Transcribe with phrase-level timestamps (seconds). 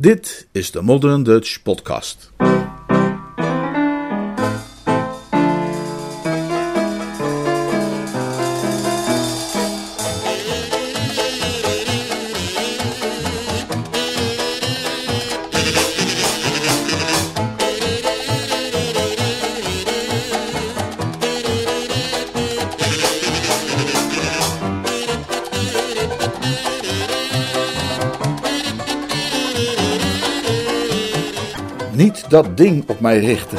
[0.00, 2.32] Dit is de Modern Dutch Podcast.
[32.30, 33.58] Dat ding op mij richten.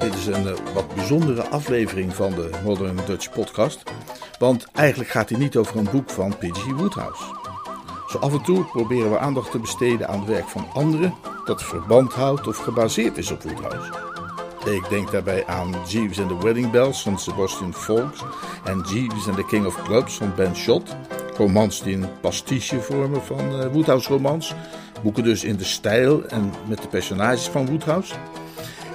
[0.00, 3.82] Dit is een eh, wat bijzondere aflevering van de Modern Dutch Podcast.
[4.38, 6.64] Want eigenlijk gaat hij niet over een boek van P.G.
[6.76, 7.24] Woodhouse.
[8.08, 11.62] Zo af en toe proberen we aandacht te besteden aan het werk van anderen dat
[11.62, 13.92] verband houdt of gebaseerd is op Woodhouse.
[14.64, 18.22] Ik denk daarbij aan Jeeves and the Wedding Bells van Sebastian Faulks
[18.64, 20.96] en Jeeves and the King of Clubs van Ben Schott.
[21.40, 24.54] Romans die een pastiche vormen van uh, Woodhouse romans.
[25.02, 28.14] Boeken dus in de stijl en met de personages van Woodhouse.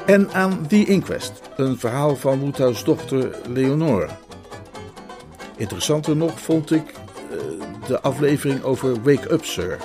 [0.06, 4.08] En aan The Inquest, een verhaal van Woodhouse dochter Leonore.
[5.58, 6.94] Interessanter nog vond ik
[7.32, 7.38] uh,
[7.88, 9.78] de aflevering over Wake Up Sir,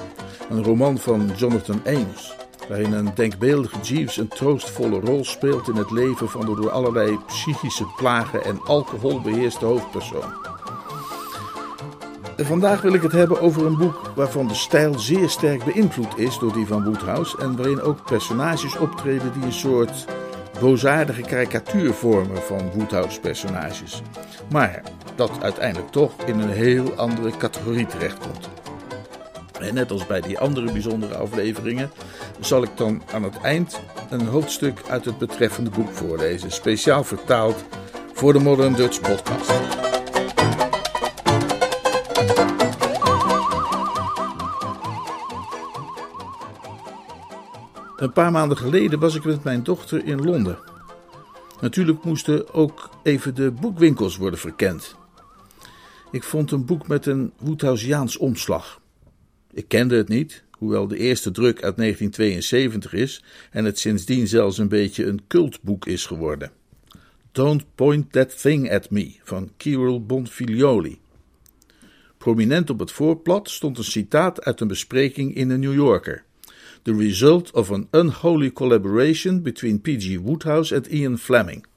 [0.50, 2.36] een roman van Jonathan Ames
[2.68, 7.18] waarin een denkbeeldige Jeeves een troostvolle rol speelt in het leven van de door allerlei
[7.26, 10.59] psychische plagen en alcohol beheerste hoofdpersoon.
[12.40, 16.18] En vandaag wil ik het hebben over een boek waarvan de stijl zeer sterk beïnvloed
[16.18, 20.04] is door die van Woodhouse en waarin ook personages optreden die een soort
[20.60, 24.02] boosaardige karikatuur vormen van Woodhouse personages.
[24.50, 24.82] Maar
[25.14, 28.48] dat uiteindelijk toch in een heel andere categorie terechtkomt.
[29.58, 31.90] En net als bij die andere bijzondere afleveringen
[32.38, 33.80] zal ik dan aan het eind
[34.10, 37.64] een hoofdstuk uit het betreffende boek voorlezen, speciaal vertaald
[38.12, 39.89] voor de Modern Dutch Podcast.
[48.00, 50.58] Een paar maanden geleden was ik met mijn dochter in Londen.
[51.60, 54.96] Natuurlijk moesten ook even de boekwinkels worden verkend.
[56.10, 58.80] Ik vond een boek met een Woodhouseaans omslag.
[59.52, 64.58] Ik kende het niet, hoewel de eerste druk uit 1972 is en het sindsdien zelfs
[64.58, 66.50] een beetje een cultboek is geworden.
[67.32, 70.98] Don't Point That Thing at Me van Kirill Bonfilioli.
[72.18, 76.24] Prominent op het voorblad stond een citaat uit een bespreking in de New Yorker.
[76.82, 80.18] The result of an unholy collaboration between P.G.
[80.18, 81.64] Woodhouse en Ian Fleming.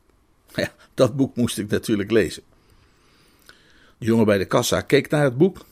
[0.55, 2.43] Ja, dat boek moest ik natuurlijk lezen.
[3.97, 5.65] De jongen bij de kassa keek naar het boek,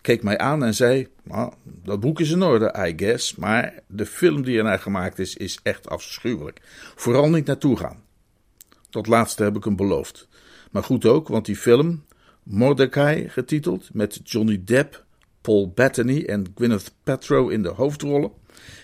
[0.00, 4.06] keek mij aan en zei: nou, Dat boek is in orde, I guess, maar de
[4.06, 6.60] film die ernaar gemaakt is, is echt afschuwelijk.
[6.94, 8.02] Vooral niet naartoe gaan.
[8.90, 10.28] Dat laatste heb ik hem beloofd.
[10.70, 12.04] Maar goed ook, want die film,
[12.42, 15.04] Mordecai getiteld, met Johnny Depp,
[15.40, 18.32] Paul Bettany en Gwyneth Paltrow in de hoofdrollen,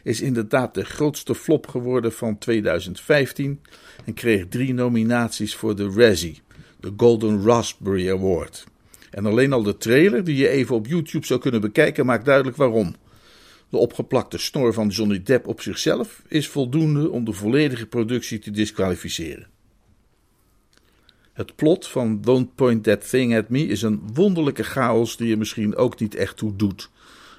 [0.02, 3.60] is inderdaad de grootste flop geworden van 2015
[4.04, 6.42] en kreeg drie nominaties voor de Razzie,
[6.80, 8.64] de Golden Raspberry Award.
[9.10, 12.56] En alleen al de trailer, die je even op YouTube zou kunnen bekijken, maakt duidelijk
[12.56, 12.94] waarom.
[13.68, 18.50] De opgeplakte snor van Johnny Depp op zichzelf is voldoende om de volledige productie te
[18.50, 19.46] disqualificeren.
[21.32, 25.36] Het plot van Don't Point That Thing at Me is een wonderlijke chaos die je
[25.36, 26.90] misschien ook niet echt toe doet.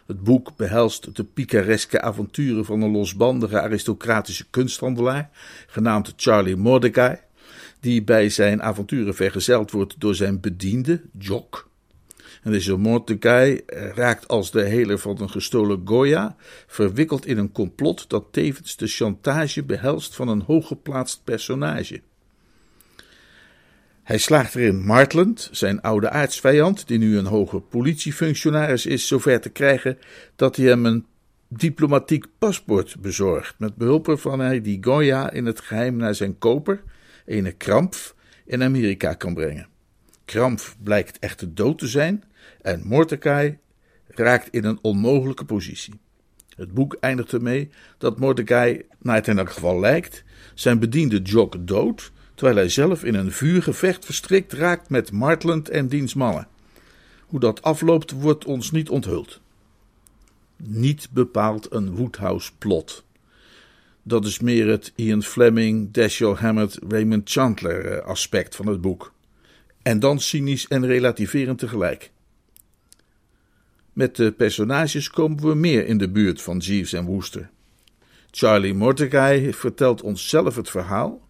[0.06, 5.30] Het boek behelst de picareske avonturen van een losbandige aristocratische kunsthandelaar,
[5.68, 7.18] genaamd Charlie Mordecai,
[7.80, 11.70] die bij zijn avonturen vergezeld wordt door zijn bediende, Jock.
[12.44, 13.62] En deze Mordecai
[13.94, 16.36] raakt als de heler van een gestolen Goya
[16.68, 22.02] verwikkeld in een complot dat tevens de chantage behelst van een hooggeplaatst personage.
[24.06, 29.50] Hij slaagt erin Martland, zijn oude aartsvijand, die nu een hoge politiefunctionaris is, zover te
[29.50, 29.98] krijgen
[30.36, 31.06] dat hij hem een
[31.48, 36.84] diplomatiek paspoort bezorgt, met behulp waarvan hij die Goya in het geheim naar zijn koper,
[37.26, 38.16] ene Krampf,
[38.46, 39.68] in Amerika kan brengen.
[40.26, 42.24] Krampf blijkt echter dood te zijn
[42.62, 43.58] en Mordecai
[44.08, 46.00] raakt in een onmogelijke positie.
[46.56, 51.68] Het boek eindigt ermee dat Mordecai, naar het in elk geval lijkt, zijn bediende Jock
[51.68, 56.48] dood terwijl hij zelf in een vuurgevecht verstrikt raakt met Martland en diens mannen.
[57.26, 59.40] Hoe dat afloopt wordt ons niet onthuld.
[60.58, 63.04] Niet bepaald een Woodhouse-plot.
[64.04, 69.14] Dat is meer het Ian Fleming, Dashiell Hammett, Raymond Chandler eh, aspect van het boek.
[69.82, 72.12] En dan cynisch en relativerend tegelijk.
[73.94, 77.50] Met de personages komen we meer in de buurt van Jeeves en Wooster.
[78.32, 81.25] Charlie Mordecai vertelt ons zelf het verhaal,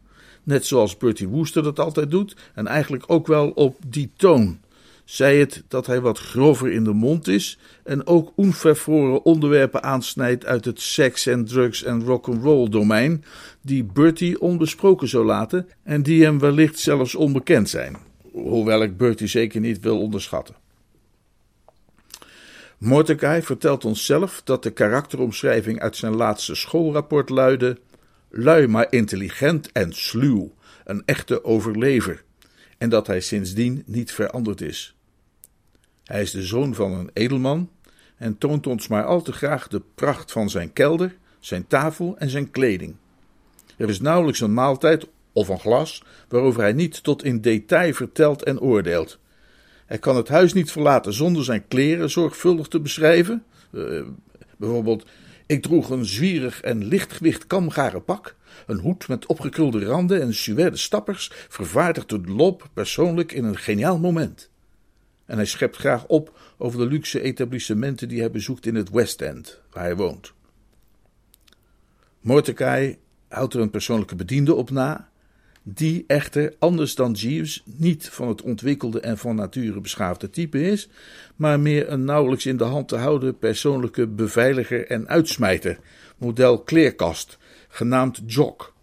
[0.46, 4.60] net zoals Bertie Wooster dat altijd doet, en eigenlijk ook wel op die toon.
[5.06, 10.46] zij het dat hij wat grover in de mond is en ook onvervroren onderwerpen aansnijdt
[10.46, 13.24] uit het seks en drugs en rock'n'roll domein,
[13.62, 17.98] die Bertie onbesproken zou laten en die hem wellicht zelfs onbekend zijn,
[18.32, 20.56] hoewel ik Bertie zeker niet wil onderschatten.
[22.78, 27.78] Mordecai vertelt ons zelf dat de karakteromschrijving uit zijn laatste schoolrapport luidde:
[28.38, 30.54] lui maar intelligent en sluw,
[30.84, 32.24] een echte overlever,
[32.78, 34.96] en dat hij sindsdien niet veranderd is.
[36.04, 37.70] Hij is de zoon van een edelman
[38.18, 42.30] en toont ons maar al te graag de pracht van zijn kelder, zijn tafel en
[42.30, 42.96] zijn kleding.
[43.78, 48.44] Er is nauwelijks een maaltijd of een glas waarover hij niet tot in detail vertelt
[48.44, 49.20] en oordeelt.
[49.86, 53.44] Hij kan het huis niet verlaten zonder zijn kleren zorgvuldig te beschrijven.
[53.72, 54.06] Uh,
[54.58, 55.06] bijvoorbeeld,
[55.46, 58.36] ik droeg een zwierig en lichtgewicht kamgaren pak,
[58.68, 64.00] een hoed met opgekrulde randen en suède stappers, vervaardigd door Lob persoonlijk in een geniaal
[64.00, 64.50] moment.
[65.26, 69.22] En hij schept graag op over de luxe etablissementen die hij bezoekt in het West
[69.22, 70.34] End, waar hij woont.
[72.20, 72.98] Mordecai
[73.28, 75.10] houdt er een persoonlijke bediende op na,
[75.68, 80.90] die echter, anders dan Jeeves, niet van het ontwikkelde en van nature beschaafde type is,
[81.36, 85.80] maar meer een nauwelijks in de hand te houden persoonlijke beveiliger en uitsmijter,
[86.18, 88.74] model kleerkast, genaamd Jock.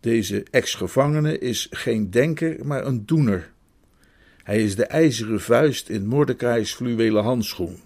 [0.00, 3.50] Deze ex-gevangene is geen denker, maar een doener.
[4.42, 7.76] Hij is de ijzeren vuist in Mordecai's fluwelen handschoen.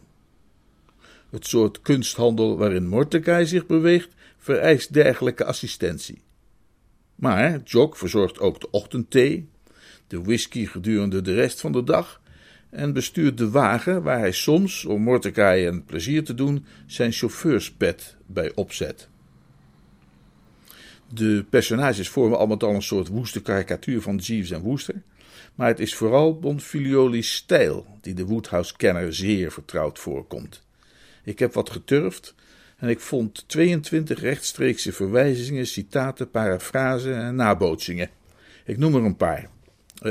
[1.30, 4.08] Het soort kunsthandel waarin Mordecai zich beweegt,
[4.38, 6.21] vereist dergelijke assistentie.
[7.22, 9.48] Maar Jock verzorgt ook de ochtendthee,
[10.06, 12.20] de whisky gedurende de rest van de dag
[12.70, 18.16] en bestuurt de wagen waar hij soms, om Mordecai een plezier te doen, zijn chauffeurspet
[18.26, 19.08] bij opzet.
[21.14, 25.02] De personages vormen allemaal al een soort woeste karikatuur van Jeeves en Wooster,
[25.54, 30.62] maar het is vooral Bonfilioli's stijl die de Woodhouse-kenner zeer vertrouwd voorkomt.
[31.24, 32.34] Ik heb wat geturfd
[32.82, 38.10] en ik vond 22 rechtstreekse verwijzingen, citaten, parafrasen en nabootsingen.
[38.64, 39.48] Ik noem er een paar.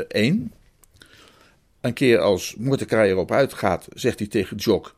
[0.07, 0.35] Eén.
[0.35, 0.49] Uh,
[1.81, 4.95] een keer als Mordecai erop uitgaat, zegt hij tegen Jock: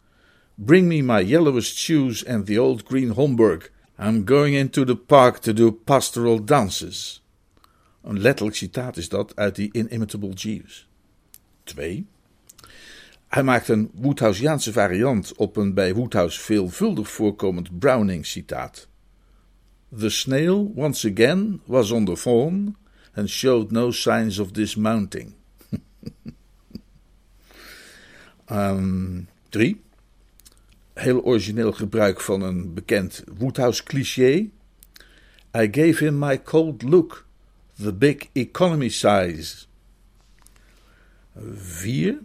[0.55, 3.71] Bring me my yellowest shoes and the old green Homburg.
[3.99, 7.23] I'm going into the park to do pastoral dances.
[8.03, 10.87] Een letterlijk citaat is dat uit die Inimitable Jeeves.
[11.63, 12.05] 2.
[13.33, 18.87] Hij maakt een Woodhouseiaanse variant op een bij Woodhouse veelvuldig voorkomend Browning-citaat.
[19.97, 22.75] The snail once again was on the fawn
[23.13, 25.33] and showed no signs of dismounting.
[28.51, 29.81] um, drie.
[30.93, 34.49] Heel origineel gebruik van een bekend Woodhouse-cliché.
[35.57, 37.27] I gave him my cold look,
[37.81, 39.65] the big economy size.
[41.55, 42.19] Vier.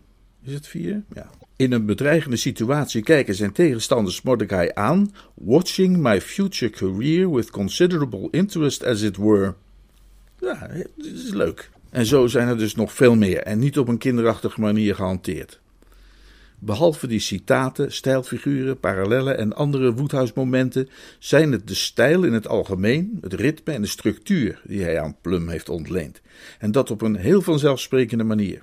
[0.49, 1.03] Is het vier?
[1.15, 1.31] Ja.
[1.57, 8.29] In een bedreigende situatie kijken zijn tegenstanders Mordecai aan, watching my future career with considerable
[8.31, 9.55] interest as it were.
[10.41, 11.71] Ja, het is leuk.
[11.91, 15.61] En zo zijn er dus nog veel meer en niet op een kinderachtige manier gehanteerd.
[16.59, 23.19] Behalve die citaten, stijlfiguren, parallellen en andere Woodhouse-momenten zijn het de stijl in het algemeen,
[23.21, 26.21] het ritme en de structuur die hij aan Plum heeft ontleend.
[26.59, 28.63] En dat op een heel vanzelfsprekende manier.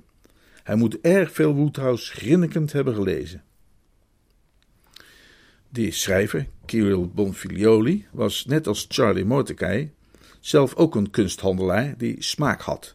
[0.66, 3.42] Hij moet erg veel Woodhouse grinnikend hebben gelezen.
[5.68, 9.92] Die schrijver, Kirill Bonfilioli, was net als Charlie Mordecai
[10.40, 12.94] zelf ook een kunsthandelaar die smaak had,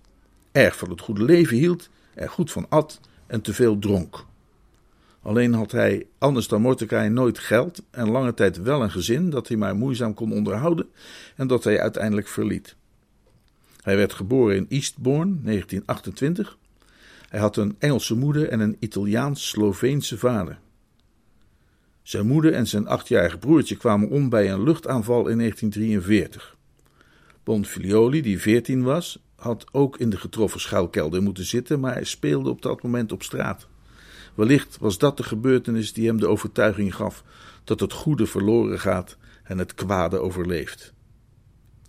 [0.52, 4.26] erg van het goede leven hield, er goed van at en te veel dronk.
[5.22, 9.48] Alleen had hij, anders dan Mordecai, nooit geld en lange tijd wel een gezin dat
[9.48, 10.90] hij maar moeizaam kon onderhouden
[11.36, 12.76] en dat hij uiteindelijk verliet.
[13.82, 16.58] Hij werd geboren in Eastbourne, 1928,
[17.32, 20.60] hij had een Engelse moeder en een Italiaans-Sloveense vader.
[22.02, 26.58] Zijn moeder en zijn achtjarige broertje kwamen om bij een luchtaanval in 1943.
[27.44, 32.50] Bonfilioli, die veertien was, had ook in de getroffen schuilkelder moeten zitten, maar hij speelde
[32.50, 33.68] op dat moment op straat.
[34.36, 37.24] Wellicht was dat de gebeurtenis die hem de overtuiging gaf
[37.64, 40.94] dat het goede verloren gaat en het kwade overleeft.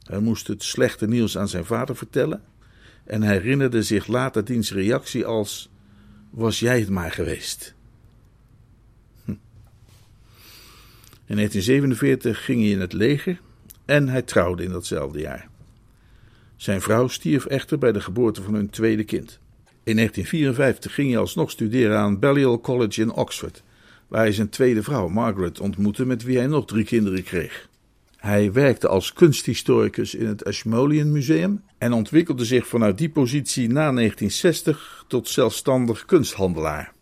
[0.03, 2.43] Hij moest het slechte nieuws aan zijn vader vertellen
[3.05, 5.71] en herinnerde zich later diens reactie als:
[6.31, 7.75] Was jij het maar geweest?
[9.25, 9.31] Hm.
[11.27, 13.41] In 1947 ging hij in het leger
[13.85, 15.49] en hij trouwde in datzelfde jaar.
[16.57, 19.41] Zijn vrouw stierf echter bij de geboorte van hun tweede kind.
[19.85, 23.63] In 1954 ging hij alsnog studeren aan Balliol College in Oxford,
[24.09, 27.69] waar hij zijn tweede vrouw, Margaret, ontmoette, met wie hij nog drie kinderen kreeg.
[28.23, 33.93] Hij werkte als kunsthistoricus in het Ashmolean Museum en ontwikkelde zich vanuit die positie na
[33.93, 36.93] 1960 tot zelfstandig kunsthandelaar.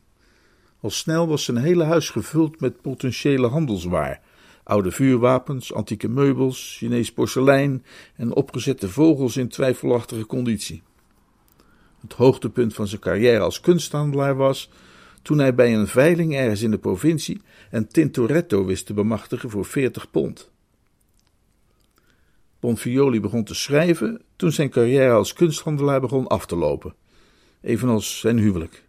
[0.80, 4.20] Al snel was zijn hele huis gevuld met potentiële handelswaar:
[4.62, 7.84] oude vuurwapens, antieke meubels, Chinees porselein
[8.16, 10.82] en opgezette vogels in twijfelachtige conditie.
[12.00, 14.70] Het hoogtepunt van zijn carrière als kunsthandelaar was
[15.22, 19.64] toen hij bij een veiling ergens in de provincie een Tintoretto wist te bemachtigen voor
[19.64, 20.50] 40 pond.
[22.60, 26.94] Bonfioli begon te schrijven toen zijn carrière als kunsthandelaar begon af te lopen,
[27.60, 28.88] evenals zijn huwelijk.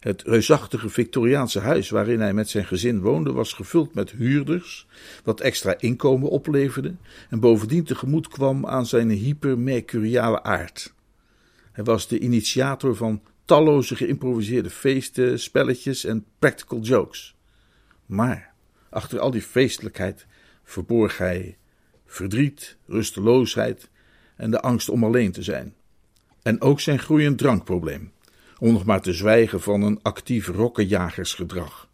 [0.00, 4.86] Het reusachtige Victoriaanse huis waarin hij met zijn gezin woonde was gevuld met huurders,
[5.24, 6.94] wat extra inkomen opleverde
[7.30, 10.94] en bovendien tegemoet kwam aan zijn hypermercuriale aard.
[11.72, 17.36] Hij was de initiator van talloze geïmproviseerde feesten, spelletjes en practical jokes.
[18.06, 18.54] Maar
[18.90, 20.26] achter al die feestelijkheid
[20.64, 21.56] verborg hij
[22.08, 23.90] verdriet, rusteloosheid
[24.36, 25.74] en de angst om alleen te zijn.
[26.42, 28.12] En ook zijn groeiend drankprobleem,
[28.58, 31.88] om nog maar te zwijgen van een actief rokkenjagersgedrag.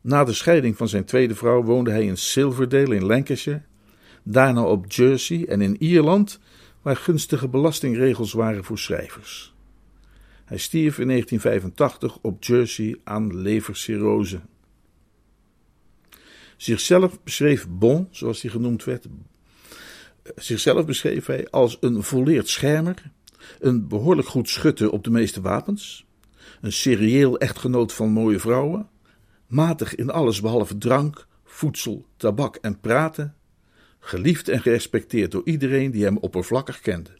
[0.00, 3.62] Na de scheiding van zijn tweede vrouw woonde hij in Silverdale in Lancashire,
[4.22, 6.40] daarna op Jersey en in Ierland,
[6.82, 9.54] waar gunstige belastingregels waren voor schrijvers.
[10.44, 14.40] Hij stierf in 1985 op Jersey aan levercirrose.
[16.58, 19.06] Zichzelf beschreef Bon, zoals hij genoemd werd,
[20.36, 23.10] zichzelf beschreef hij als een volleerd schermer,
[23.60, 26.06] een behoorlijk goed schutter op de meeste wapens,
[26.60, 28.88] een serieel echtgenoot van mooie vrouwen,
[29.46, 33.34] matig in alles behalve drank, voedsel, tabak en praten,
[33.98, 37.10] geliefd en gerespecteerd door iedereen die hem oppervlakkig kende.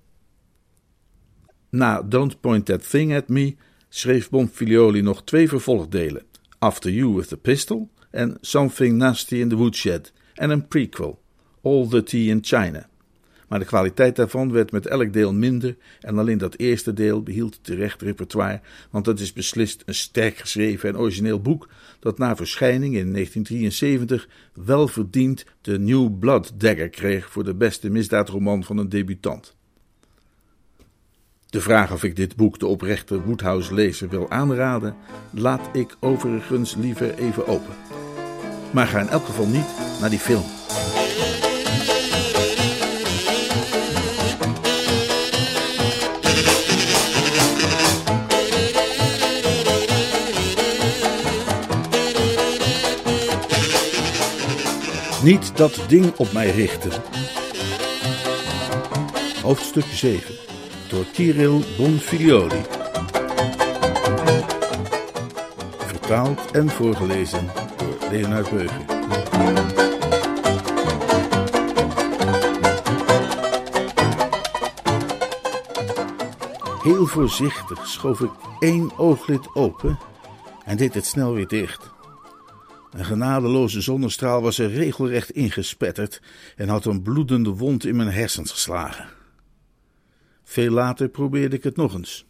[1.71, 3.57] Na Don't Point That Thing at Me
[3.89, 6.23] schreef Bonfilioli nog twee vervolgdelen:
[6.59, 11.21] After You with the Pistol en Something Nasty in the Woodshed en een prequel,
[11.63, 12.89] All the Tea in China.
[13.49, 17.59] Maar de kwaliteit daarvan werd met elk deel minder en alleen dat eerste deel behield
[17.63, 18.61] terecht repertoire,
[18.91, 21.69] want het is beslist een sterk geschreven en origineel boek
[22.01, 27.91] dat na verschijning in 1973 wel verdiend de New Blood Dagger kreeg voor de beste
[27.91, 29.57] misdaadroman van een debutant.
[31.51, 34.97] De vraag of ik dit boek de oprechte Woodhouse-lezer wil aanraden,
[35.31, 37.75] laat ik overigens liever even open.
[38.71, 39.67] Maar ga in elk geval niet
[40.01, 40.45] naar die film.
[55.23, 57.03] Niet dat ding op mij richten.
[59.43, 60.38] Hoofdstuk 7
[60.89, 62.63] door Kirill Bonfilioli.
[65.79, 68.97] Vertaald en voorgelezen door Leonard Beuger.
[76.83, 79.99] Heel voorzichtig schoof ik één ooglid open
[80.65, 81.91] en deed het snel weer dicht.
[82.91, 86.21] Een genadeloze zonnestraal was er regelrecht ingespetterd
[86.57, 89.18] en had een bloedende wond in mijn hersens geslagen.
[90.49, 92.27] Veel later probeerde ik het nog eens.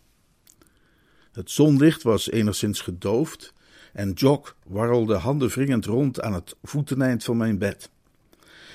[1.33, 3.53] Het zonlicht was enigszins gedoofd
[3.93, 7.91] en Jock warrelde handenwringend rond aan het voeteneind van mijn bed.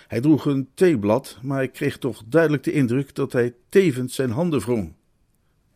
[0.08, 4.32] Hij droeg een theeblad, maar ik kreeg toch duidelijk de indruk dat hij tevens zijn
[4.32, 4.94] handen wrong.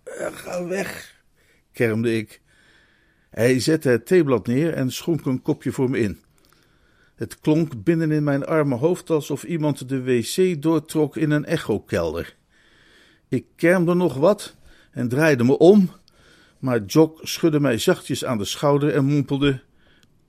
[0.04, 1.22] Eh, ga weg,
[1.72, 2.42] kermde ik.
[3.30, 6.22] Hij zette het theeblad neer en schonk een kopje voor me in.
[7.16, 12.37] Het klonk binnen in mijn arme hoofd alsof iemand de wc doortrok in een echokelder.
[13.30, 14.56] Ik kermde nog wat
[14.92, 15.90] en draaide me om,
[16.60, 19.62] maar Jock schudde mij zachtjes aan de schouder en mompelde: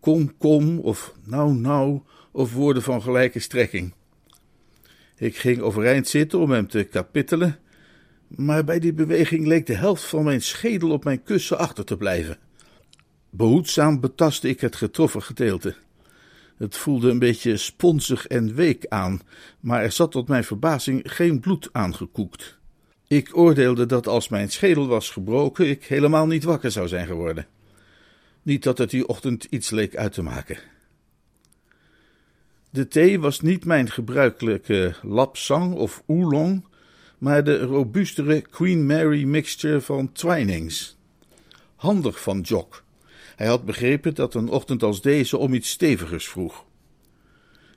[0.01, 2.01] Kom, kom, of nou, nou,
[2.33, 3.95] of woorden van gelijke strekking.
[5.17, 7.59] Ik ging overeind zitten om hem te kapittelen,
[8.29, 11.97] maar bij die beweging leek de helft van mijn schedel op mijn kussen achter te
[11.97, 12.39] blijven.
[13.31, 15.75] Behoedzaam betastte ik het getroffen gedeelte.
[16.57, 19.21] Het voelde een beetje sponsig en week aan,
[19.61, 22.58] maar er zat tot mijn verbazing geen bloed aangekoekt.
[23.09, 27.47] Ik oordeelde dat als mijn schedel was gebroken, ik helemaal niet wakker zou zijn geworden.
[28.43, 30.59] Niet dat het die ochtend iets leek uit te maken.
[32.71, 36.65] De thee was niet mijn gebruikelijke lapsang of oolong,
[37.19, 40.97] maar de robuustere Queen Mary mixture van Twinings.
[41.77, 42.85] Handig van Jock.
[43.37, 46.65] Hij had begrepen dat een ochtend als deze om iets stevigers vroeg.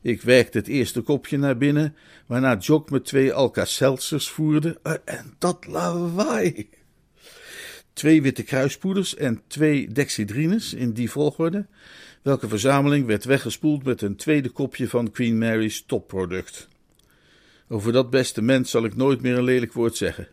[0.01, 4.79] Ik werkte het eerste kopje naar binnen, waarna Jock me twee Alka-Seltzers voerde.
[4.84, 6.70] Eh, en dat lawaai!
[7.93, 11.65] twee witte kruispoeders en twee dexidrines in die volgorde,
[12.22, 16.67] welke verzameling werd weggespoeld met een tweede kopje van Queen Mary's topproduct.
[17.67, 20.27] Over dat beste mens zal ik nooit meer een lelijk woord zeggen.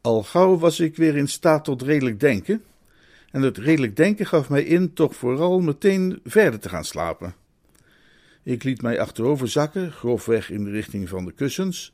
[0.00, 2.62] Al gauw was ik weer in staat tot redelijk denken,
[3.30, 7.34] en het redelijk denken gaf mij in toch vooral meteen verder te gaan slapen.
[8.44, 11.92] Ik liet mij achterover zakken, grofweg in de richting van de kussens,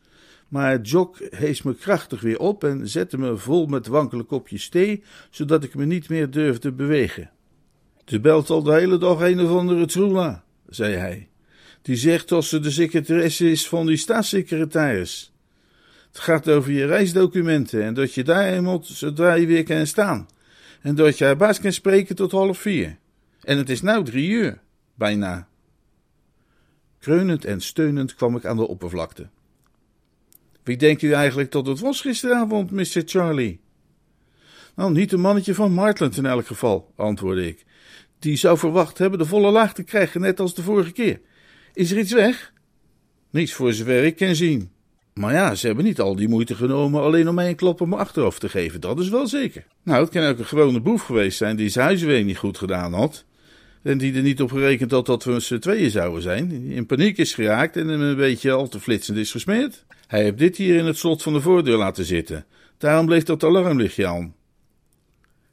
[0.49, 5.03] maar Jock hees me krachtig weer op en zette me vol met wankele kopjes thee,
[5.31, 7.31] zodat ik me niet meer durfde bewegen.
[8.05, 11.29] De belt al de hele dag een of andere troela, zei hij.
[11.83, 15.33] Die zegt dat ze de secretaresse is van die staatssecretaris.
[16.09, 20.29] Het gaat over je reisdocumenten en dat je daar moet zodra je weer kan staan.
[20.81, 22.97] En dat je haar baas kan spreken tot half vier.
[23.43, 24.61] En het is nou drie uur,
[24.95, 25.50] bijna.
[27.01, 29.29] Kreunend en steunend kwam ik aan de oppervlakte.
[30.63, 33.03] Wie denkt u eigenlijk dat het was gisteravond, Mr.
[33.05, 33.61] Charlie?
[34.75, 37.65] Nou, niet een mannetje van Martland in elk geval, antwoordde ik.
[38.19, 41.21] Die zou verwacht hebben de volle laag te krijgen, net als de vorige keer.
[41.75, 42.53] Is er iets weg?
[43.31, 44.71] Niets voor zover ik kan zien.
[45.15, 47.89] Maar ja, ze hebben niet al die moeite genomen alleen om mij een klop op
[47.89, 49.67] mijn achterhoofd te geven, dat is wel zeker.
[49.83, 52.93] Nou, het kan ook een gewone boef geweest zijn die zijn huiswerk niet goed gedaan
[52.93, 53.25] had.
[53.83, 56.53] En die er niet op gerekend had dat we z'n tweeën zouden zijn.
[56.53, 59.85] In paniek is geraakt en hem een beetje al te flitsend is gesmeerd.
[60.07, 62.45] Hij heeft dit hier in het slot van de voordeur laten zitten.
[62.79, 64.35] Daarom bleef dat alarmlichtje aan.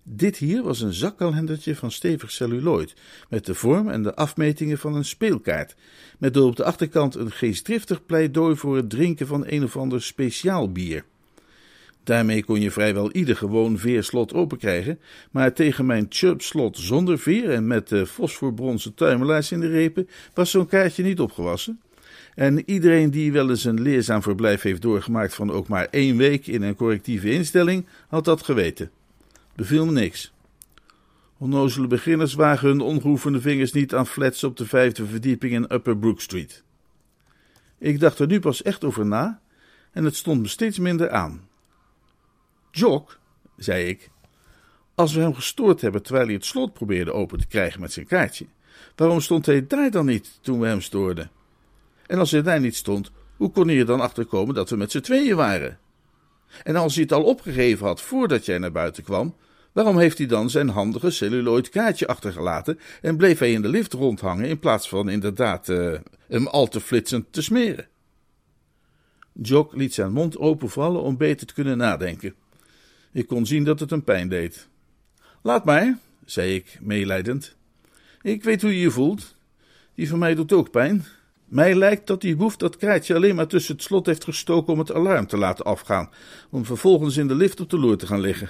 [0.04, 2.96] Dit hier was een zakkalendertje van stevig celluloid,
[3.30, 5.76] met de vorm en de afmetingen van een speelkaart,
[6.18, 10.72] met op de achterkant een geestdriftig pleidooi voor het drinken van een of ander speciaal
[10.72, 11.06] bier.
[12.08, 15.00] Daarmee kon je vrijwel ieder gewoon veerslot openkrijgen,
[15.32, 20.52] maar tegen mijn chubslot zonder veer en met de fosforbronzen tuimelaars in de repen was
[20.52, 21.82] zo'n kaartje niet opgewassen.
[22.36, 26.48] En iedereen die wel eens een leerzaam verblijf heeft doorgemaakt van ook maar één week
[26.48, 28.92] in een correctieve instelling, had dat geweten.
[29.56, 30.34] Beviel me niks.
[31.38, 35.98] Onnozele beginners wagen hun ongeoefende vingers niet aan flats op de vijfde verdieping in Upper
[35.98, 36.64] Brook Street.
[37.78, 39.42] Ik dacht er nu pas echt over na
[39.92, 41.47] en het stond me steeds minder aan.
[42.78, 43.20] Jock,
[43.56, 44.10] zei ik,
[44.96, 48.08] als we hem gestoord hebben terwijl hij het slot probeerde open te krijgen met zijn
[48.08, 48.46] kaartje,
[48.96, 51.32] waarom stond hij daar dan niet toen we hem stoorden?
[52.08, 54.92] En als hij daar niet stond, hoe kon hij er dan achterkomen dat we met
[54.92, 55.80] z'n tweeën waren?
[56.64, 59.36] En als hij het al opgegeven had voordat jij naar buiten kwam,
[59.72, 63.94] waarom heeft hij dan zijn handige celluloid kaartje achtergelaten en bleef hij in de lift
[63.94, 67.88] rondhangen in plaats van inderdaad uh, hem al te flitsend te smeren?
[69.34, 72.36] Jock liet zijn mond openvallen om beter te kunnen nadenken.
[73.18, 74.68] Ik kon zien dat het hem pijn deed.
[75.42, 77.56] Laat maar, zei ik, meelijdend.
[78.22, 79.36] Ik weet hoe je je voelt.
[79.96, 81.06] Die van mij doet ook pijn.
[81.46, 84.80] Mij lijkt dat die boef dat kaartje alleen maar tussen het slot heeft gestoken om
[84.80, 86.10] het alarm te laten afgaan,
[86.50, 88.50] om vervolgens in de lift op de loer te gaan liggen.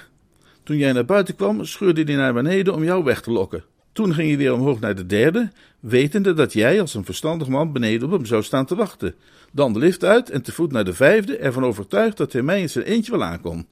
[0.62, 3.64] Toen jij naar buiten kwam, scheurde hij naar beneden om jou weg te lokken.
[3.92, 5.50] Toen ging hij weer omhoog naar de derde,
[5.80, 9.14] wetende dat jij als een verstandig man beneden op hem zou staan te wachten.
[9.52, 12.60] Dan de lift uit en te voet naar de vijfde, ervan overtuigd dat hij mij
[12.60, 13.66] in zijn eentje wel aankon.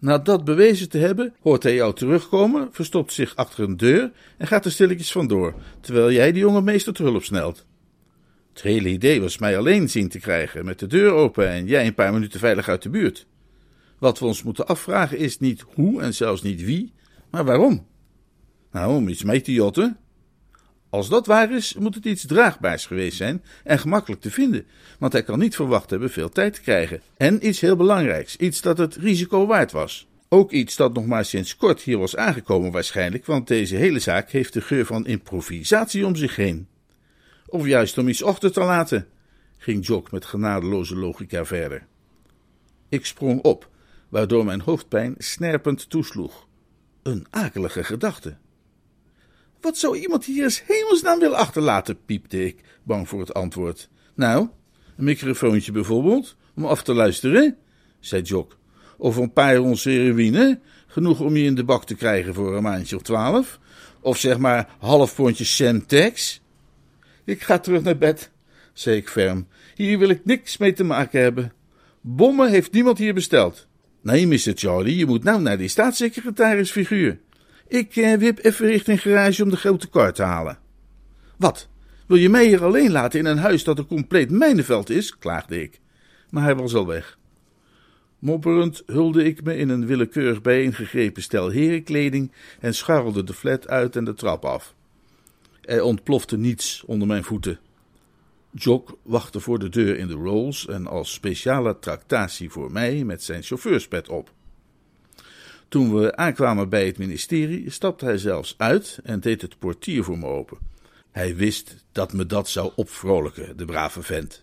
[0.00, 4.46] Na dat bewezen te hebben, hoort hij jou terugkomen, verstopt zich achter een deur en
[4.46, 7.66] gaat er stilletjes vandoor, terwijl jij de jonge meester te hulp snelt.
[8.52, 11.86] Het hele idee was mij alleen zien te krijgen, met de deur open en jij
[11.86, 13.26] een paar minuten veilig uit de buurt.
[13.98, 16.92] Wat we ons moeten afvragen is niet hoe en zelfs niet wie,
[17.30, 17.86] maar waarom.
[18.72, 19.96] Nou, om iets mee te jotten.
[20.90, 24.66] Als dat waar is, moet het iets draagbaars geweest zijn en gemakkelijk te vinden,
[24.98, 27.00] want hij kan niet verwacht hebben veel tijd te krijgen.
[27.16, 30.08] En iets heel belangrijks, iets dat het risico waard was.
[30.28, 34.30] Ook iets dat nog maar sinds kort hier was aangekomen waarschijnlijk, want deze hele zaak
[34.30, 36.68] heeft de geur van improvisatie om zich heen.
[37.46, 39.06] Of juist om iets achter te laten,
[39.56, 41.86] ging Jock met genadeloze logica verder.
[42.88, 43.68] Ik sprong op,
[44.08, 46.46] waardoor mijn hoofdpijn snerpend toesloeg.
[47.02, 48.36] Een akelige gedachte.
[49.60, 53.88] Wat zou iemand hier eens hemelsnaam willen achterlaten, piepte ik, bang voor het antwoord.
[54.14, 54.48] Nou,
[54.96, 57.56] een microfoontje bijvoorbeeld, om af te luisteren,
[58.00, 58.56] zei Jock.
[58.96, 62.62] Of een paar ons heroïne, genoeg om je in de bak te krijgen voor een
[62.62, 63.58] maandje of twaalf.
[64.00, 66.40] Of zeg maar half pondje Semtex.
[67.24, 68.30] Ik ga terug naar bed,
[68.72, 69.46] zei ik ferm.
[69.74, 71.52] Hier wil ik niks mee te maken hebben.
[72.00, 73.66] Bommen heeft niemand hier besteld.
[74.02, 74.52] Nee, Mr.
[74.54, 77.18] Charlie, je moet nou naar die staatssecretarisfiguur.
[77.68, 80.58] Ik eh, wip even richting garage om de grote kar te halen.
[81.36, 81.68] Wat?
[82.06, 85.18] Wil je mij hier alleen laten in een huis dat een compleet mijnenveld is?
[85.18, 85.80] klaagde ik.
[86.30, 87.18] Maar hij was al weg.
[88.18, 93.96] Mopperend hulde ik me in een willekeurig bijeengegrepen stel herenkleding en scharrelde de flat uit
[93.96, 94.74] en de trap af.
[95.60, 97.58] Er ontplofte niets onder mijn voeten.
[98.50, 103.22] Jock wachtte voor de deur in de Rolls en als speciale tractatie voor mij met
[103.22, 104.32] zijn chauffeurspet op.
[105.68, 110.18] Toen we aankwamen bij het ministerie, stapte hij zelfs uit en deed het portier voor
[110.18, 110.58] me open.
[111.10, 114.42] Hij wist dat me dat zou opvrolijken, de brave vent.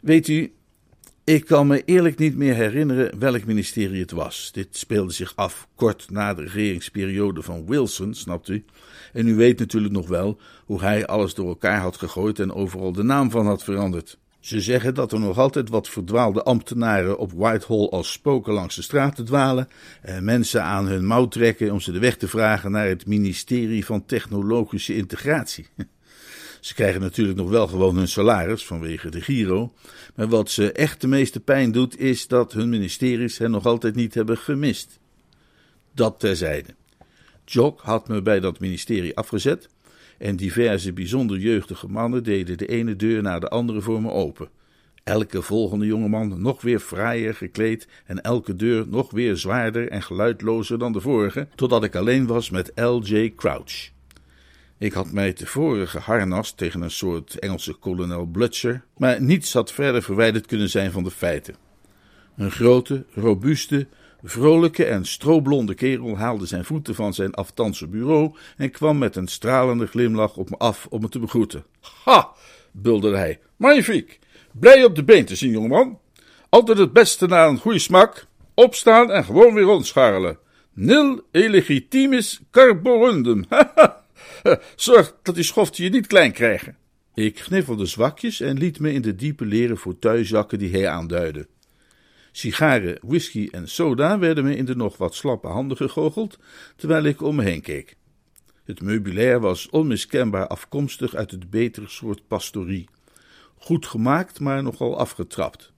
[0.00, 0.52] Weet u,
[1.24, 4.50] ik kan me eerlijk niet meer herinneren welk ministerie het was.
[4.52, 8.64] Dit speelde zich af kort na de regeringsperiode van Wilson, snapt u?
[9.12, 12.92] En u weet natuurlijk nog wel hoe hij alles door elkaar had gegooid en overal
[12.92, 14.18] de naam van had veranderd.
[14.40, 18.82] Ze zeggen dat er nog altijd wat verdwaalde ambtenaren op Whitehall als spoken langs de
[18.82, 19.68] straten dwalen
[20.02, 23.84] en mensen aan hun mouw trekken om ze de weg te vragen naar het ministerie
[23.84, 25.66] van Technologische Integratie.
[26.60, 29.72] Ze krijgen natuurlijk nog wel gewoon hun salaris vanwege de Giro,
[30.14, 33.94] maar wat ze echt de meeste pijn doet is dat hun ministeries hen nog altijd
[33.94, 34.98] niet hebben gemist.
[35.94, 36.74] Dat terzijde.
[37.44, 39.68] Jock had me bij dat ministerie afgezet
[40.20, 44.48] en diverse bijzonder jeugdige mannen deden de ene deur na de andere voor me open.
[45.04, 50.78] Elke volgende jongeman nog weer fraaier gekleed en elke deur nog weer zwaarder en geluidlozer
[50.78, 53.32] dan de vorige, totdat ik alleen was met L.J.
[53.36, 53.90] Crouch.
[54.78, 60.02] Ik had mij tevoren geharnast tegen een soort Engelse kolonel Blutcher, maar niets had verder
[60.02, 61.54] verwijderd kunnen zijn van de feiten.
[62.36, 63.86] Een grote, robuuste,
[64.22, 69.28] vrolijke en stroblonde kerel haalde zijn voeten van zijn aftanse bureau en kwam met een
[69.28, 71.64] stralende glimlach op me af om me te begroeten.
[72.04, 72.28] Ha,
[72.72, 73.38] bulderde hij.
[73.56, 74.18] Magnifiek.
[74.52, 75.98] Blij op de been te zien, jongeman.
[76.48, 78.26] Altijd het beste na een goede smak.
[78.54, 80.38] Opstaan en gewoon weer rondscharrelen.
[80.72, 83.44] Nil illegitimis carborundum.
[84.76, 86.76] Zorg dat die schoften je niet klein krijgen.
[87.14, 91.46] Ik gniffelde zwakjes en liet me in de diepe leren fauteuil zakken die hij aanduidde.
[92.32, 96.38] Sigaren, whisky en soda werden me in de nog wat slappe handen gegoocheld,
[96.76, 97.96] terwijl ik om me heen keek.
[98.64, 102.88] Het meubilair was onmiskenbaar afkomstig uit het betere soort pastorie.
[103.58, 105.72] Goed gemaakt, maar nogal afgetrapt.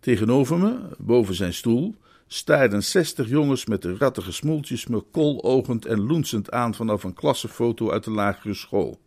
[0.00, 1.94] Tegenover me, boven zijn stoel,
[2.26, 7.90] staarden zestig jongens met de rattige smoeltjes me koologend en loensend aan vanaf een klassenfoto
[7.90, 9.00] uit de lagere school.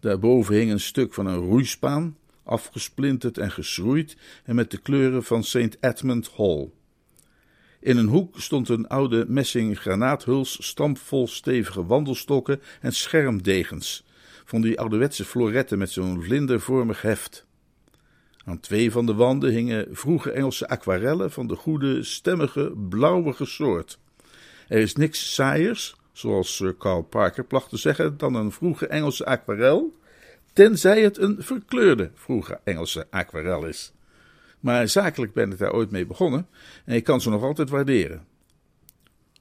[0.00, 2.16] Daarboven hing een stuk van een roeispaan,
[2.50, 5.76] afgesplinterd en geschroeid en met de kleuren van St.
[5.80, 6.70] Edmund Hall.
[7.80, 14.04] In een hoek stond een oude messing granaathuls, stampvol stevige wandelstokken en schermdegens,
[14.44, 17.46] van die ouderwetse floretten met zo'n vlindervormig heft.
[18.44, 23.98] Aan twee van de wanden hingen vroege Engelse aquarellen van de goede, stemmige, blauwige soort.
[24.68, 29.24] Er is niks saaiers, zoals Sir Carl Parker placht te zeggen, dan een vroege Engelse
[29.24, 29.98] aquarel,
[30.52, 33.92] tenzij het een verkleurde vroege Engelse aquarel is.
[34.60, 36.46] Maar zakelijk ben ik daar ooit mee begonnen
[36.84, 38.26] en ik kan ze nog altijd waarderen.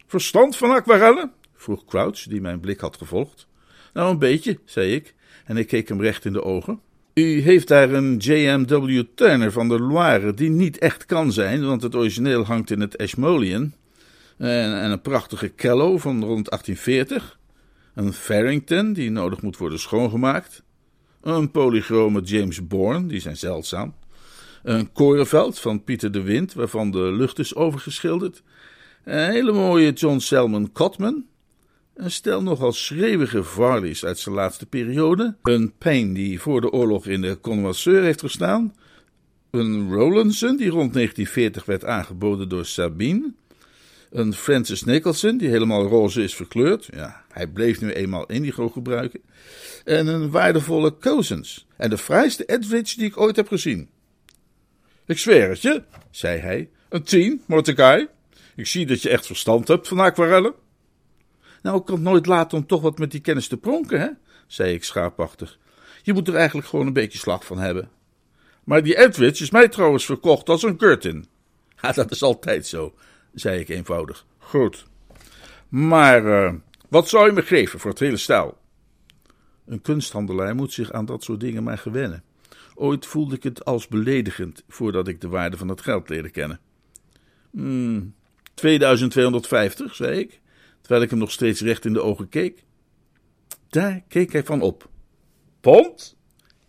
[0.07, 1.31] Verstand van aquarellen?
[1.55, 3.47] vroeg Crouch, die mijn blik had gevolgd.
[3.93, 6.79] Nou, een beetje, zei ik, en ik keek hem recht in de ogen.
[7.13, 9.03] U heeft daar een J.M.W.
[9.15, 12.97] Turner van de Loire, die niet echt kan zijn, want het origineel hangt in het
[12.97, 13.73] Ashmolean.
[14.37, 17.39] En, en een prachtige Kello van rond 1840.
[17.93, 20.63] Een Farrington, die nodig moet worden schoongemaakt.
[21.21, 23.93] Een polychrome James Bourne, die zijn zeldzaam.
[24.63, 28.43] Een korenveld van Pieter de Wind, waarvan de lucht is overgeschilderd.
[29.03, 31.25] Een hele mooie John Selman Cotman.
[31.93, 35.35] Een stel nogal schreeuwige Varleys uit zijn laatste periode.
[35.43, 38.75] Een Payne die voor de oorlog in de Connoisseur heeft gestaan.
[39.51, 43.33] Een Rowlandson die rond 1940 werd aangeboden door Sabine.
[44.11, 46.89] Een Francis Nicholson die helemaal roze is verkleurd.
[46.93, 49.21] Ja, hij bleef nu eenmaal indigo gebruiken.
[49.85, 51.67] En een waardevolle Cousins.
[51.77, 53.89] En de fraaiste Edwidge die ik ooit heb gezien.
[55.05, 56.69] Ik zweer het je, zei hij.
[56.89, 58.07] Een tien, Mordecai.
[58.55, 60.53] Ik zie dat je echt verstand hebt van aquarellen.
[61.61, 64.09] Nou, ik kan het nooit laten om toch wat met die kennis te pronken, hè?
[64.47, 65.59] zei ik schaapachtig.
[66.03, 67.89] Je moet er eigenlijk gewoon een beetje slag van hebben.
[68.63, 71.27] Maar die Edwidge is mij trouwens verkocht als een curtin.
[71.81, 72.93] Ja, dat is altijd zo,
[73.33, 74.25] zei ik eenvoudig.
[74.37, 74.85] Goed.
[75.69, 76.53] Maar uh,
[76.89, 78.57] wat zou je me geven voor het hele stijl?
[79.65, 82.23] Een kunsthandelaar moet zich aan dat soort dingen maar gewennen.
[82.75, 86.59] Ooit voelde ik het als beledigend voordat ik de waarde van het geld leerde kennen.
[87.51, 88.13] Hmm,
[88.53, 90.39] 2250, zei ik
[90.81, 92.63] terwijl ik hem nog steeds recht in de ogen keek.
[93.69, 94.89] Daar keek hij van op.
[95.61, 96.17] Pond?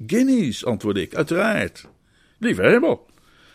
[0.06, 1.88] Guineas, antwoordde ik, uiteraard.
[2.38, 3.06] Lieve hemel,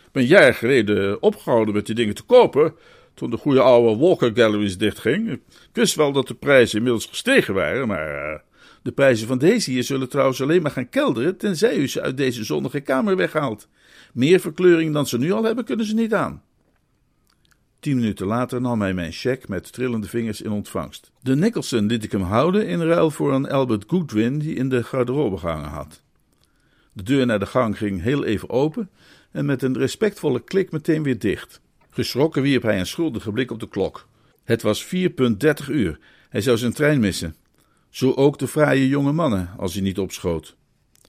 [0.04, 2.74] ik ben jaren geleden opgehouden met die dingen te kopen,
[3.16, 5.30] toen de goede oude Walker Galleries dichtging.
[5.30, 5.40] Ik
[5.72, 8.38] wist wel dat de prijzen inmiddels gestegen waren, maar uh,
[8.82, 12.16] de prijzen van deze hier zullen trouwens alleen maar gaan kelderen, tenzij u ze uit
[12.16, 13.68] deze zonnige kamer weghaalt.
[14.12, 16.42] Meer verkleuring dan ze nu al hebben, kunnen ze niet aan.
[17.80, 21.10] Tien minuten later nam hij mijn cheque met trillende vingers in ontvangst.
[21.22, 24.82] De Nicholson liet ik hem houden in ruil voor een Albert Goodwin die in de
[24.82, 26.02] garderobe gehangen had.
[26.92, 28.90] De deur naar de gang ging heel even open
[29.32, 31.60] en met een respectvolle klik meteen weer dicht.
[31.96, 34.08] Geschrokken wierp hij een schuldige blik op de klok.
[34.44, 34.90] Het was 4.30
[35.68, 35.98] uur.
[36.28, 37.36] Hij zou zijn trein missen.
[37.88, 40.56] Zo ook de fraaie jonge mannen, als hij niet opschoot.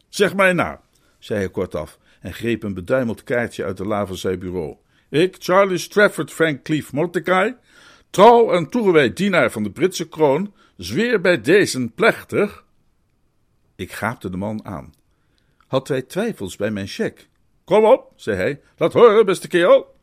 [0.10, 0.82] Zeg mij na,
[1.20, 4.76] zei hij kortaf en greep een beduimeld kaartje uit de la zijn bureau.
[5.10, 7.56] Ik, Charlie Strafford Frank Cleef Mordecai,
[8.10, 12.66] trouw en toegewijd dienaar van de Britse kroon, zweer bij deze plechtig.
[13.76, 14.94] Ik gaapte de man aan.
[15.68, 17.26] Had hij twijfels bij mijn cheque?
[17.64, 19.96] Kom op, zei hij, laat horen, beste kerel.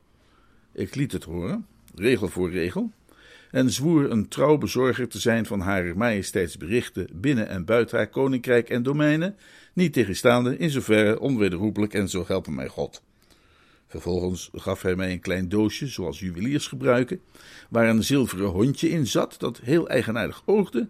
[0.75, 2.93] Ik liet het horen, regel voor regel,
[3.51, 8.09] en zwoer een trouw bezorger te zijn van Hare Majesteits berichten binnen en buiten haar
[8.09, 9.37] koninkrijk en domeinen,
[9.73, 13.03] niet tegenstaande, in zoverre onwederroepelijk en zo helpen mij God.
[13.87, 17.21] Vervolgens gaf hij mij een klein doosje, zoals juweliers gebruiken,
[17.69, 20.89] waar een zilveren hondje in zat dat heel eigenaardig oogde,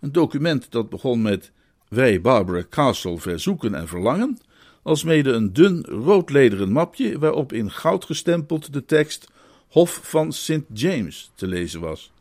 [0.00, 1.52] een document dat begon met
[1.88, 4.38] wij Barbara Castle verzoeken en verlangen,
[4.84, 9.28] alsmede een dun roodlederen mapje waarop in goud gestempeld de tekst
[9.68, 10.62] Hof van St.
[10.72, 12.12] James te lezen was.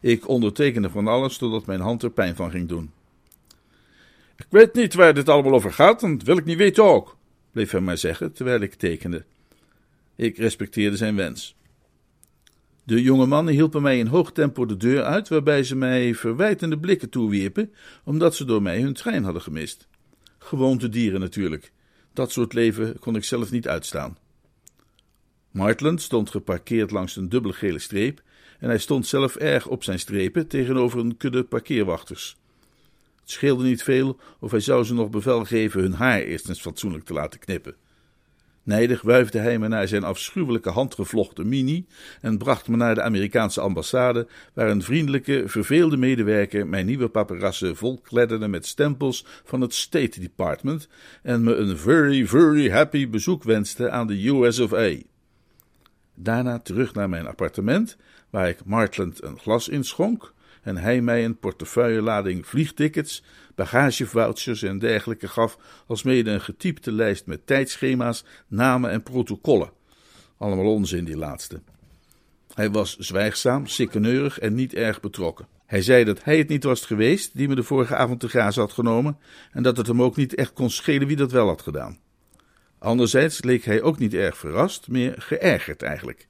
[0.00, 2.90] Ik ondertekende van alles totdat mijn hand er pijn van ging doen.
[4.36, 7.16] Ik weet niet waar dit allemaal over gaat en dat wil ik niet weten ook,
[7.52, 9.24] bleef hij maar zeggen terwijl ik tekende.
[10.16, 11.56] Ik respecteerde zijn wens.
[12.84, 16.78] De jonge mannen hielpen mij in hoog tempo de deur uit, waarbij ze mij verwijtende
[16.78, 17.72] blikken toewierpen,
[18.04, 19.88] omdat ze door mij hun trein hadden gemist.
[20.38, 21.72] Gewoonte dieren natuurlijk.
[22.18, 24.18] Dat soort leven kon ik zelf niet uitstaan.
[25.50, 28.22] Martland stond geparkeerd langs een dubbele gele streep
[28.58, 32.36] en hij stond zelf erg op zijn strepen tegenover een kudde parkeerwachters.
[33.20, 36.60] Het scheelde niet veel of hij zou ze nog bevel geven hun haar eerst eens
[36.60, 37.76] fatsoenlijk te laten knippen.
[38.68, 41.86] Nijdig wuifde hij me naar zijn afschuwelijke handgevlochten mini
[42.20, 47.76] en bracht me naar de Amerikaanse ambassade, waar een vriendelijke, verveelde medewerker mijn nieuwe paparassen
[47.76, 50.88] volkledderde met stempels van het State Department
[51.22, 54.96] en me een very, very happy bezoek wenste aan de US of A.
[56.14, 57.96] Daarna terug naar mijn appartement,
[58.30, 63.22] waar ik Martland een glas inschonk en hij mij een portefeuillelading vliegtickets,
[63.54, 69.70] bagagevouchers en dergelijke gaf, alsmede een getypte lijst met tijdschema's, namen en protocollen.
[70.38, 71.60] Allemaal onzin, die laatste.
[72.54, 75.46] Hij was zwijgzaam, sikkeneurig en niet erg betrokken.
[75.66, 78.62] Hij zei dat hij het niet was geweest die me de vorige avond te grazen
[78.62, 79.18] had genomen
[79.52, 81.98] en dat het hem ook niet echt kon schelen wie dat wel had gedaan.
[82.78, 86.27] Anderzijds leek hij ook niet erg verrast, meer geërgerd eigenlijk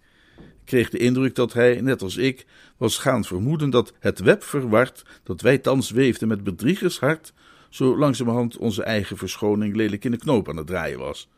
[0.68, 5.04] kreeg de indruk dat hij, net als ik, was gaan vermoeden dat het web verward
[5.22, 7.32] dat wij thans weefden met bedriegershart,
[7.68, 11.28] zo langzamerhand onze eigen verschoning lelijk in de knoop aan het draaien was.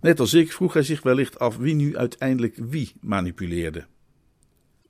[0.00, 3.86] Net als ik vroeg hij zich wellicht af wie nu uiteindelijk wie manipuleerde.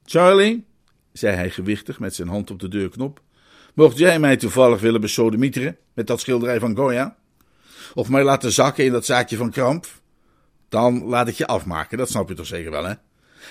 [0.05, 0.65] Charlie,
[1.13, 3.23] zei hij gewichtig met zijn hand op de deurknop,
[3.75, 7.17] mocht jij mij toevallig willen besodemieteren met dat schilderij van Goya?
[7.95, 9.87] Of mij laten zakken in dat zaakje van Kramp?
[10.69, 12.95] Dan laat ik je afmaken, dat snap je toch zeker wel, hè?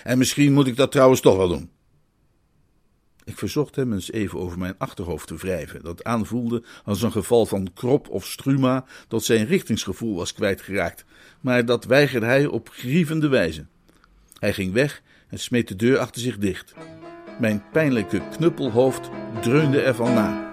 [0.03, 1.69] En misschien moet ik dat trouwens toch wel doen.
[3.23, 7.45] Ik verzocht hem eens even over mijn achterhoofd te wrijven, dat aanvoelde als een geval
[7.45, 11.05] van krop of struma dat zijn richtingsgevoel was kwijtgeraakt,
[11.41, 13.65] maar dat weigerde hij op grievende wijze.
[14.39, 16.73] Hij ging weg en smeet de deur achter zich dicht.
[17.39, 19.09] Mijn pijnlijke knuppelhoofd
[19.41, 20.49] dreunde ervan na.